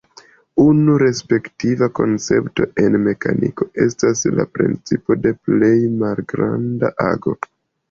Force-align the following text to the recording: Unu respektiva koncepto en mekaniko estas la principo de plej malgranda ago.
Unu 0.61 0.93
respektiva 1.01 1.89
koncepto 1.99 2.67
en 2.85 2.97
mekaniko 3.03 3.69
estas 3.87 4.25
la 4.41 4.47
principo 4.57 5.21
de 5.27 5.37
plej 5.51 5.73
malgranda 6.03 6.95
ago. 7.09 7.39